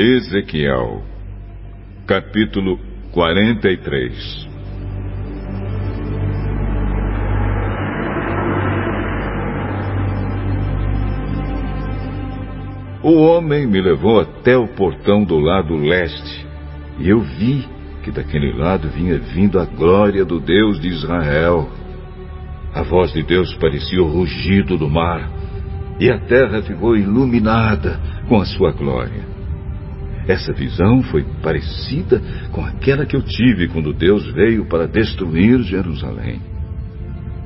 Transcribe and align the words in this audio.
Ezequiel, 0.00 1.02
capítulo 2.06 2.78
43 3.10 4.48
O 13.02 13.12
homem 13.22 13.66
me 13.66 13.80
levou 13.80 14.20
até 14.20 14.56
o 14.56 14.68
portão 14.68 15.24
do 15.24 15.36
lado 15.36 15.74
leste, 15.74 16.46
e 17.00 17.08
eu 17.08 17.18
vi 17.18 17.66
que 18.04 18.12
daquele 18.12 18.52
lado 18.52 18.88
vinha 18.90 19.18
vindo 19.18 19.58
a 19.58 19.64
glória 19.64 20.24
do 20.24 20.38
Deus 20.38 20.80
de 20.80 20.86
Israel. 20.86 21.68
A 22.72 22.84
voz 22.84 23.12
de 23.12 23.24
Deus 23.24 23.52
parecia 23.54 24.00
o 24.00 24.06
rugido 24.06 24.78
do 24.78 24.88
mar, 24.88 25.28
e 25.98 26.08
a 26.08 26.20
terra 26.20 26.62
ficou 26.62 26.96
iluminada 26.96 27.98
com 28.28 28.40
a 28.40 28.44
sua 28.44 28.70
glória. 28.70 29.37
Essa 30.28 30.52
visão 30.52 31.02
foi 31.04 31.24
parecida 31.42 32.22
com 32.52 32.64
aquela 32.64 33.06
que 33.06 33.16
eu 33.16 33.22
tive 33.22 33.68
quando 33.68 33.94
Deus 33.94 34.30
veio 34.32 34.66
para 34.66 34.86
destruir 34.86 35.62
Jerusalém. 35.62 36.40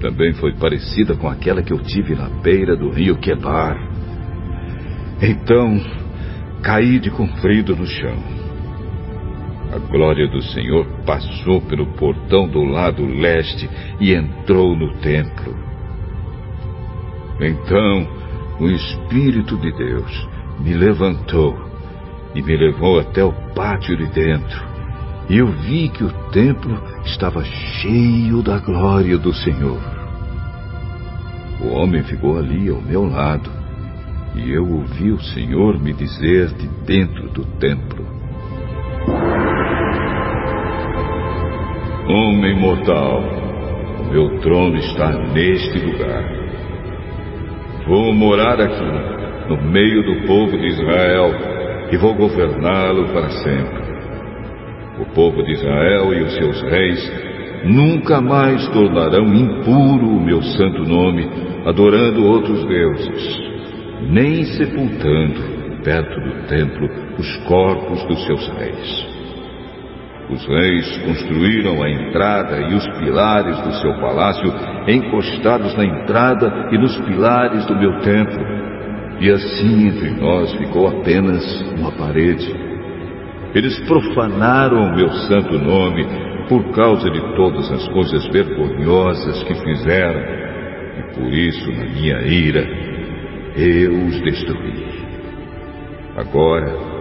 Também 0.00 0.34
foi 0.34 0.52
parecida 0.54 1.14
com 1.14 1.28
aquela 1.28 1.62
que 1.62 1.72
eu 1.72 1.78
tive 1.78 2.14
na 2.14 2.28
beira 2.28 2.76
do 2.76 2.90
rio 2.90 3.16
Quebar 3.16 3.94
então 5.20 5.80
caí 6.62 6.98
de 6.98 7.10
comprido 7.10 7.76
no 7.76 7.86
chão. 7.86 8.16
A 9.72 9.78
glória 9.78 10.28
do 10.28 10.42
Senhor 10.42 10.86
passou 11.06 11.60
pelo 11.62 11.86
portão 11.94 12.48
do 12.48 12.62
lado 12.62 13.04
leste 13.06 13.68
e 14.00 14.12
entrou 14.12 14.76
no 14.76 14.94
templo. 14.98 15.56
Então 17.40 18.06
o 18.60 18.68
Espírito 18.70 19.56
de 19.56 19.72
Deus 19.72 20.28
me 20.60 20.74
levantou 20.74 21.73
e 22.34 22.42
me 22.42 22.56
levou 22.56 22.98
até 22.98 23.22
o 23.22 23.32
pátio 23.54 23.96
de 23.96 24.06
dentro. 24.06 24.62
E 25.28 25.38
eu 25.38 25.46
vi 25.46 25.88
que 25.88 26.04
o 26.04 26.12
templo 26.30 26.78
estava 27.04 27.42
cheio 27.44 28.42
da 28.42 28.58
glória 28.58 29.16
do 29.16 29.32
Senhor. 29.32 29.80
O 31.60 31.68
homem 31.68 32.02
ficou 32.02 32.36
ali 32.36 32.68
ao 32.68 32.80
meu 32.82 33.06
lado 33.08 33.50
e 34.34 34.50
eu 34.50 34.68
ouvi 34.68 35.12
o 35.12 35.20
Senhor 35.20 35.80
me 35.80 35.92
dizer 35.92 36.48
de 36.48 36.66
dentro 36.84 37.28
do 37.30 37.44
templo: 37.58 38.04
Homem 42.08 42.58
mortal, 42.58 43.22
o 44.00 44.12
meu 44.12 44.40
trono 44.40 44.76
está 44.76 45.10
neste 45.32 45.78
lugar. 45.78 46.24
Vou 47.86 48.12
morar 48.12 48.60
aqui, 48.60 49.48
no 49.48 49.62
meio 49.70 50.02
do 50.02 50.26
povo 50.26 50.58
de 50.58 50.66
Israel, 50.66 51.30
e 51.90 51.96
vou 51.96 52.14
governá-lo 52.14 53.08
para 53.08 53.30
sempre. 53.30 53.84
O 55.00 55.06
povo 55.14 55.42
de 55.42 55.52
Israel 55.52 56.14
e 56.14 56.22
os 56.22 56.34
seus 56.34 56.62
reis 56.62 57.12
nunca 57.64 58.20
mais 58.20 58.66
tornarão 58.68 59.26
impuro 59.34 60.06
o 60.06 60.20
meu 60.20 60.42
santo 60.42 60.84
nome, 60.84 61.28
adorando 61.66 62.24
outros 62.24 62.64
deuses 62.66 63.54
nem 64.08 64.44
sepultando 64.44 65.54
perto 65.82 66.20
do 66.20 66.46
templo 66.46 66.88
os 67.18 67.36
corpos 67.44 68.04
dos 68.04 68.24
seus 68.24 68.48
reis. 68.58 69.14
Os 70.30 70.46
reis 70.46 70.96
construíram 71.04 71.82
a 71.82 71.90
entrada 71.90 72.58
e 72.58 72.74
os 72.74 72.86
pilares 72.98 73.60
do 73.60 73.72
seu 73.74 73.94
palácio 74.00 74.52
encostados 74.88 75.76
na 75.76 75.84
entrada 75.84 76.70
e 76.72 76.78
nos 76.78 76.96
pilares 77.00 77.66
do 77.66 77.76
meu 77.76 78.00
templo. 78.00 78.63
E 79.20 79.30
assim 79.30 79.88
entre 79.88 80.10
nós 80.10 80.52
ficou 80.54 80.88
apenas 80.88 81.62
uma 81.78 81.92
parede. 81.92 82.52
Eles 83.54 83.78
profanaram 83.86 84.78
o 84.78 84.96
meu 84.96 85.08
santo 85.10 85.58
nome 85.58 86.04
por 86.48 86.62
causa 86.72 87.08
de 87.10 87.20
todas 87.36 87.70
as 87.70 87.88
coisas 87.88 88.26
vergonhosas 88.28 89.42
que 89.44 89.54
fizeram. 89.54 90.20
E 90.98 91.14
por 91.14 91.32
isso, 91.32 91.70
na 91.72 91.84
minha 91.86 92.20
ira, 92.22 92.66
eu 93.56 93.92
os 94.06 94.20
destruí. 94.22 95.04
Agora, 96.16 96.94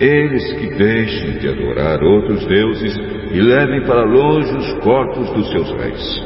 eles 0.00 0.52
que 0.54 0.74
deixem 0.76 1.38
de 1.38 1.48
adorar 1.48 2.02
outros 2.02 2.46
deuses 2.46 2.96
e 3.32 3.40
levem 3.40 3.82
para 3.82 4.04
longe 4.04 4.54
os 4.56 4.72
corpos 4.82 5.30
dos 5.30 5.50
seus 5.50 5.70
reis. 5.72 6.22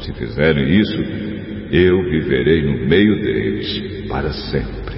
Se 0.00 0.12
fizerem 0.14 0.68
isso, 0.68 1.35
eu 1.70 2.02
viverei 2.04 2.62
no 2.62 2.86
meio 2.86 3.20
deles 3.20 4.08
para 4.08 4.32
sempre. 4.32 4.96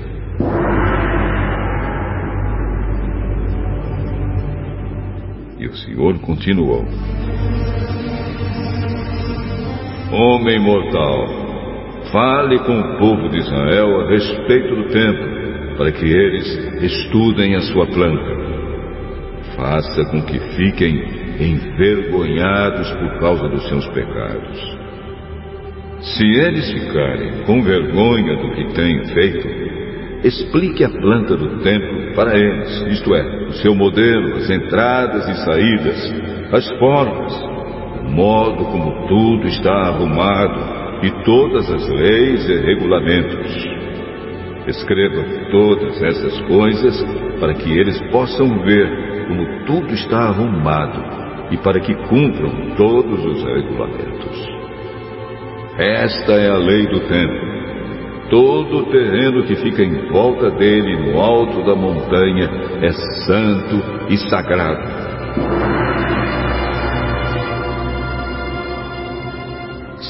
E 5.59 5.67
o 5.67 5.75
Senhor 5.75 6.19
continuou: 6.21 6.85
Homem 10.11 10.59
mortal, 10.61 11.49
Fale 12.13 12.59
com 12.61 12.81
o 12.81 12.97
povo 12.97 13.29
de 13.29 13.39
Israel 13.39 14.01
a 14.01 14.09
respeito 14.09 14.75
do 14.75 14.89
templo, 14.89 15.77
para 15.77 15.93
que 15.93 16.07
eles 16.07 16.47
estudem 16.83 17.55
a 17.55 17.61
sua 17.61 17.87
planta. 17.87 18.39
Faça 19.55 20.05
com 20.07 20.23
que 20.23 20.39
fiquem 20.57 21.03
envergonhados 21.39 22.91
por 22.93 23.21
causa 23.21 23.49
dos 23.49 23.69
seus 23.69 23.87
pecados. 23.89 24.78
Se 26.01 26.25
eles 26.25 26.71
ficarem 26.71 27.43
com 27.45 27.61
vergonha 27.61 28.37
do 28.37 28.53
que 28.53 28.73
têm 28.73 29.05
feito, 29.07 29.49
explique 30.25 30.85
a 30.85 30.89
planta 30.89 31.37
do 31.37 31.59
templo 31.61 32.15
para 32.15 32.39
eles, 32.39 32.87
isto 32.93 33.15
é, 33.15 33.47
o 33.47 33.53
seu 33.55 33.75
modelo, 33.75 34.37
as 34.37 34.49
entradas 34.49 35.29
e 35.29 35.45
saídas, 35.45 36.15
as 36.53 36.69
formas, 36.79 37.35
o 38.01 38.11
modo 38.11 38.65
como 38.67 39.09
tudo 39.09 39.49
está 39.49 39.73
arrumado 39.73 41.05
e 41.05 41.11
todas 41.25 41.69
as 41.69 41.89
leis 41.89 42.49
e 42.49 42.55
regulamentos. 42.55 43.79
Escreva 44.69 45.25
todas 45.51 46.01
essas 46.03 46.41
coisas 46.43 47.05
para 47.41 47.55
que 47.55 47.77
eles 47.77 48.01
possam 48.13 48.63
ver 48.65 49.27
como 49.27 49.67
tudo 49.67 49.93
está 49.95 50.29
arrumado 50.29 51.03
e 51.51 51.57
para 51.57 51.81
que 51.81 51.95
cumpram 52.09 52.77
todos 52.77 53.25
os 53.25 53.45
regulamentos. 53.45 54.58
Esta 55.79 56.33
é 56.33 56.51
a 56.51 56.57
lei 56.57 56.87
do 56.89 57.01
templo. 57.01 57.49
Todo 58.31 58.79
o 58.79 58.87
terreno 58.91 59.45
que 59.45 59.57
fica 59.57 59.83
em 59.83 60.11
volta 60.11 60.51
dele, 60.51 60.97
no 60.97 61.21
alto 61.21 61.65
da 61.65 61.75
montanha, 61.75 62.51
é 62.83 62.93
santo 63.27 63.83
e 64.11 64.19
sagrado. 64.29 65.09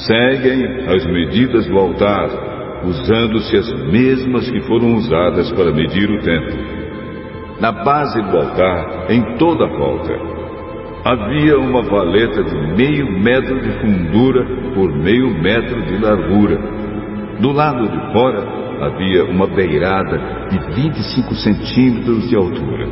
seguem 0.09 0.89
as 0.89 1.05
medidas 1.05 1.67
do 1.67 1.79
altar, 1.79 2.31
usando-se 2.85 3.57
as 3.57 3.73
mesmas 3.93 4.51
que 4.51 4.61
foram 4.63 4.95
usadas 4.95 5.53
para 5.53 5.71
medir 5.71 6.11
o 6.11 6.23
templo. 6.23 6.79
Na 7.61 7.73
base 7.73 8.21
do 8.23 8.37
altar, 8.37 9.11
em 9.11 9.37
toda 9.37 9.67
a 9.67 9.69
volta, 9.69 10.38
havia 11.05 11.59
uma 11.59 11.83
valeta 11.83 12.43
de 12.43 12.57
meio 12.77 13.11
metro 13.21 13.61
de 13.61 13.71
fundura 13.81 14.45
por 14.75 14.93
meio 14.93 15.31
metro 15.41 15.83
de 15.83 15.99
largura. 15.99 16.59
Do 17.41 17.53
lado 17.53 17.89
de 17.89 18.13
fora 18.13 18.45
havia 18.81 19.25
uma 19.25 19.47
beirada 19.47 20.19
de 20.51 20.59
25 20.75 21.35
centímetros 21.35 22.29
de 22.29 22.37
altura. 22.37 22.87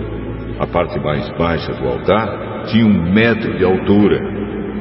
A 0.59 0.67
parte 0.67 0.99
mais 1.01 1.29
baixa 1.37 1.73
do 1.73 1.87
altar 1.89 2.65
tinha 2.67 2.87
um 2.87 3.13
metro 3.13 3.57
de 3.59 3.65
altura 3.65 4.37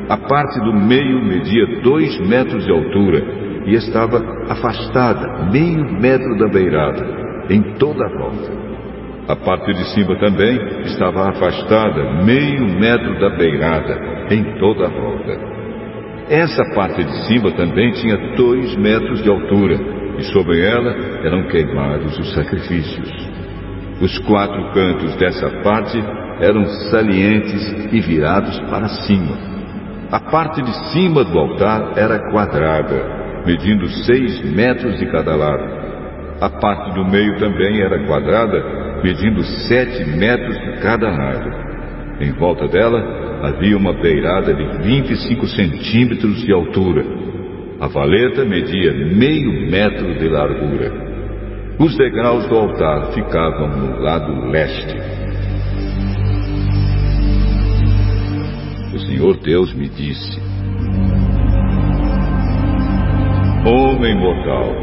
a 0.08 0.18
parte 0.18 0.60
do 0.60 0.72
meio 0.72 1.24
media 1.24 1.82
dois 1.82 2.20
metros 2.28 2.64
de 2.64 2.72
altura 2.72 3.24
e 3.66 3.74
estava 3.74 4.24
afastada 4.48 5.50
meio 5.52 5.84
metro 6.00 6.38
da 6.38 6.48
beirada, 6.48 7.04
em 7.50 7.64
toda 7.80 8.06
a 8.06 8.10
volta. 8.10 8.75
A 9.28 9.36
parte 9.36 9.74
de 9.74 9.84
cima 9.94 10.16
também 10.18 10.56
estava 10.84 11.30
afastada 11.30 12.24
meio 12.24 12.68
metro 12.80 13.20
da 13.20 13.30
beirada, 13.30 14.28
em 14.30 14.58
toda 14.60 14.86
a 14.86 14.90
volta. 14.90 15.56
Essa 16.30 16.64
parte 16.76 17.04
de 17.04 17.28
cima 17.28 17.52
também 17.52 17.92
tinha 17.94 18.36
dois 18.36 18.76
metros 18.76 19.24
de 19.24 19.30
altura, 19.30 19.78
e 20.18 20.24
sobre 20.26 20.62
ela 20.62 20.96
eram 21.24 21.48
queimados 21.48 22.18
os 22.18 22.34
sacrifícios. 22.34 23.10
Os 24.02 24.18
quatro 24.20 24.72
cantos 24.74 25.16
dessa 25.16 25.50
parte 25.64 25.98
eram 26.40 26.66
salientes 26.92 27.94
e 27.94 28.00
virados 28.02 28.60
para 28.70 28.88
cima 28.88 29.56
a 30.12 30.20
parte 30.20 30.62
de 30.62 30.74
cima 30.92 31.24
do 31.24 31.38
altar 31.38 31.94
era 31.98 32.32
quadrada, 32.32 33.44
medindo 33.46 33.88
seis 34.06 34.40
metros 34.54 34.98
de 35.00 35.06
cada 35.08 35.36
lado. 35.36 35.64
A 36.40 36.50
parte 36.50 36.94
do 36.94 37.04
meio 37.04 37.38
também 37.40 37.82
era 37.82 38.06
quadrada, 38.06 38.85
medindo 39.06 39.44
sete 39.68 40.04
metros 40.04 40.60
de 40.60 40.82
cada 40.82 41.08
lado. 41.12 41.52
Em 42.20 42.32
volta 42.32 42.68
dela 42.68 43.00
havia 43.44 43.78
uma 43.78 43.94
beirada 43.94 44.52
de 44.52 44.66
25 44.80 45.46
centímetros 45.46 46.42
de 46.44 46.52
altura. 46.52 47.06
A 47.80 47.88
valeta 47.88 48.44
media 48.44 48.94
meio 48.94 49.70
metro 49.70 50.18
de 50.18 50.28
largura. 50.28 50.92
Os 51.78 51.96
degraus 51.96 52.48
do 52.48 52.56
altar 52.56 53.14
ficavam 53.14 53.68
no 53.68 54.00
lado 54.00 54.50
leste. 54.50 54.98
O 58.92 59.00
Senhor 59.02 59.38
Deus 59.44 59.72
me 59.76 59.88
disse: 59.88 60.40
Homem 63.68 64.16
mortal, 64.16 64.74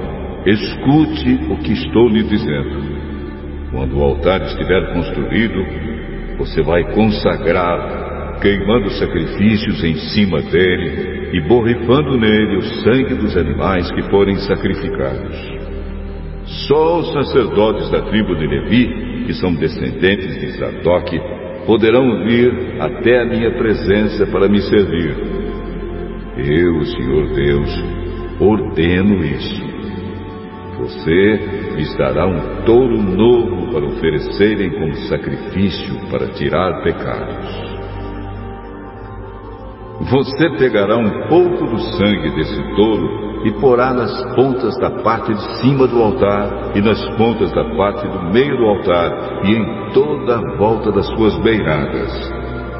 escute 0.46 1.40
o 1.50 1.56
que 1.56 1.72
estou 1.72 2.08
lhe 2.08 2.22
dizendo. 2.22 2.81
Quando 3.72 3.98
o 3.98 4.02
altar 4.02 4.42
estiver 4.42 4.92
construído, 4.92 5.64
você 6.36 6.62
vai 6.62 6.84
consagrá-lo, 6.92 8.38
queimando 8.40 8.90
sacrifícios 8.90 9.82
em 9.82 9.94
cima 10.12 10.42
dele 10.42 11.30
e 11.32 11.40
borrifando 11.40 12.18
nele 12.18 12.58
o 12.58 12.62
sangue 12.62 13.14
dos 13.14 13.34
animais 13.34 13.90
que 13.92 14.02
forem 14.10 14.36
sacrificados. 14.36 15.36
Só 16.68 16.98
os 16.98 17.12
sacerdotes 17.14 17.90
da 17.90 18.02
tribo 18.02 18.36
de 18.36 18.46
Levi, 18.46 19.24
que 19.24 19.32
são 19.32 19.54
descendentes 19.54 20.38
de 20.38 20.48
Zadok, 20.58 21.18
poderão 21.64 22.24
vir 22.24 22.76
até 22.78 23.22
a 23.22 23.24
minha 23.24 23.52
presença 23.52 24.26
para 24.26 24.48
me 24.48 24.60
servir. 24.60 25.16
Eu, 26.36 26.84
Senhor 26.84 27.26
Deus, 27.34 27.84
ordeno 28.38 29.24
isso. 29.24 29.62
Você 30.78 31.61
lhes 31.74 31.94
dará 31.96 32.26
um 32.26 32.64
touro 32.64 33.02
novo 33.02 33.72
para 33.72 33.84
oferecerem 33.84 34.70
como 34.70 34.94
sacrifício 35.08 36.08
para 36.10 36.26
tirar 36.28 36.82
pecados. 36.82 37.72
Você 40.10 40.50
pegará 40.58 40.96
um 40.96 41.28
pouco 41.28 41.66
do 41.66 41.78
sangue 41.78 42.34
desse 42.34 42.60
touro 42.74 43.46
e 43.46 43.52
porá 43.60 43.92
nas 43.92 44.34
pontas 44.34 44.76
da 44.78 44.90
parte 45.02 45.32
de 45.32 45.60
cima 45.60 45.86
do 45.86 46.02
altar 46.02 46.72
e 46.74 46.80
nas 46.80 47.04
pontas 47.16 47.52
da 47.52 47.64
parte 47.76 48.06
do 48.06 48.32
meio 48.32 48.56
do 48.56 48.64
altar 48.64 49.44
e 49.44 49.54
em 49.54 49.92
toda 49.92 50.38
a 50.38 50.56
volta 50.56 50.90
das 50.92 51.06
suas 51.08 51.36
beiradas. 51.38 52.10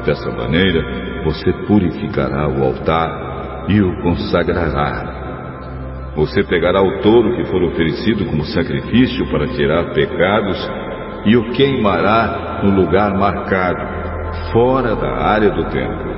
Dessa 0.05 0.29
maneira, 0.31 1.23
você 1.23 1.51
purificará 1.65 2.47
o 2.47 2.63
altar 2.63 3.65
e 3.69 3.81
o 3.81 4.01
consagrará 4.01 5.22
você 6.15 6.43
pegará 6.43 6.81
o 6.81 7.01
touro 7.01 7.35
que 7.35 7.45
for 7.45 7.63
oferecido 7.63 8.25
como 8.25 8.45
sacrifício 8.45 9.25
para 9.31 9.47
tirar 9.47 9.93
pecados 9.93 10.57
e 11.25 11.35
o 11.35 11.51
queimará 11.51 12.61
no 12.63 12.81
lugar 12.81 13.17
marcado, 13.17 13.81
fora 14.51 14.95
da 14.95 15.09
área 15.09 15.49
do 15.49 15.63
templo. 15.65 16.13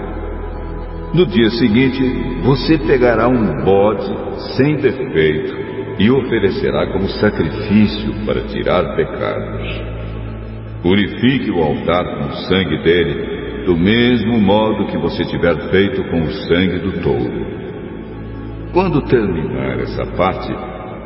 No 1.13 1.25
dia 1.25 1.50
seguinte, 1.51 2.03
você 2.44 2.77
pegará 2.77 3.27
um 3.27 3.63
bode 3.63 4.12
sem 4.57 4.75
defeito 4.75 5.56
e 5.97 6.12
oferecerá 6.12 6.88
como 6.88 7.07
sacrifício 7.07 8.13
para 8.25 8.42
tirar 8.42 8.95
pecados. 8.97 9.95
Purifique 10.81 11.50
o 11.51 11.63
altar 11.63 12.06
com 12.18 12.25
o 12.25 12.36
sangue 12.47 12.83
dele, 12.83 13.63
do 13.65 13.77
mesmo 13.77 14.39
modo 14.39 14.88
que 14.88 14.97
você 14.97 15.24
tiver 15.25 15.56
feito 15.69 16.03
com 16.09 16.21
o 16.21 16.31
sangue 16.31 16.80
do 16.80 17.01
touro. 17.01 17.65
Quando 18.75 19.04
terminar 19.04 19.80
essa 19.80 20.06
parte, 20.18 20.54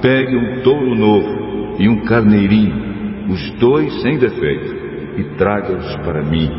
pegue 0.01 0.36
um 0.36 0.62
touro 0.63 0.95
novo 0.95 1.75
e 1.77 1.88
um 1.88 2.04
carneirinho, 2.04 3.30
os 3.30 3.51
dois 3.60 3.94
sem 4.01 4.18
defeito, 4.18 4.75
e 5.19 5.24
traga-os 5.38 5.95
para 5.98 6.24
mim, 6.24 6.50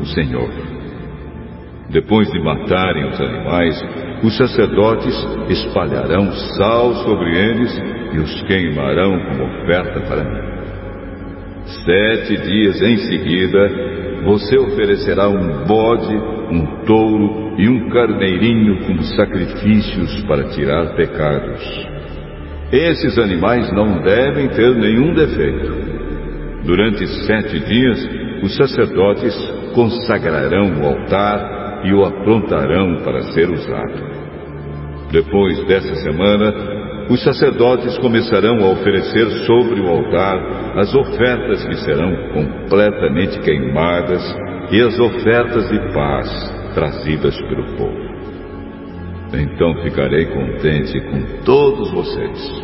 o 0.00 0.06
Senhor. 0.06 0.48
Depois 1.90 2.30
de 2.30 2.38
matarem 2.38 3.08
os 3.08 3.20
animais, 3.20 3.84
os 4.22 4.36
sacerdotes 4.36 5.16
espalharão 5.48 6.30
sal 6.30 6.94
sobre 7.06 7.36
eles 7.36 7.82
e 8.12 8.18
os 8.20 8.42
queimarão 8.42 9.18
como 9.18 9.42
oferta 9.42 10.00
para 10.02 10.22
mim. 10.22 10.52
Sete 11.84 12.36
dias 12.36 12.80
em 12.82 12.98
seguida, 12.98 13.68
você 14.24 14.56
oferecerá 14.58 15.28
um 15.28 15.64
bode, 15.66 16.14
um 16.50 16.84
touro 16.84 17.54
e 17.58 17.68
um 17.68 17.88
carneirinho 17.88 18.84
como 18.86 19.02
sacrifícios 19.02 20.22
para 20.24 20.44
tirar 20.50 20.94
pecados. 20.94 21.62
Esses 22.72 23.18
animais 23.18 23.70
não 23.72 24.00
devem 24.00 24.48
ter 24.48 24.74
nenhum 24.74 25.12
defeito. 25.12 25.82
Durante 26.64 27.06
sete 27.26 27.60
dias, 27.60 28.08
os 28.42 28.56
sacerdotes 28.56 29.34
consagrarão 29.74 30.80
o 30.80 30.86
altar 30.86 31.82
e 31.84 31.92
o 31.92 32.04
aprontarão 32.04 33.02
para 33.04 33.22
ser 33.32 33.50
usado. 33.50 34.12
Depois 35.10 35.62
dessa 35.66 35.94
semana, 35.96 36.71
os 37.12 37.22
sacerdotes 37.22 37.98
começarão 37.98 38.56
a 38.64 38.70
oferecer 38.70 39.28
sobre 39.44 39.80
o 39.80 39.88
altar 39.88 40.78
as 40.78 40.94
ofertas 40.94 41.62
que 41.66 41.74
serão 41.84 42.10
completamente 42.32 43.38
queimadas 43.40 44.22
e 44.70 44.80
as 44.80 44.98
ofertas 44.98 45.68
de 45.68 45.78
paz 45.92 46.72
trazidas 46.74 47.38
pelo 47.42 47.76
povo. 47.76 48.12
Então 49.34 49.82
ficarei 49.82 50.24
contente 50.24 50.98
com 51.02 51.44
todos 51.44 51.90
vocês. 51.90 52.62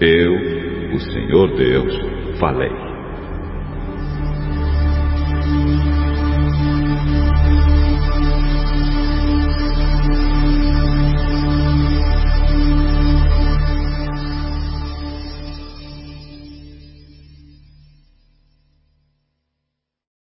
Eu, 0.00 0.32
o 0.96 0.98
Senhor 0.98 1.56
Deus, 1.56 2.38
falei. 2.40 2.87